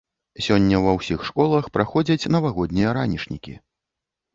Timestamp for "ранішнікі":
3.01-3.61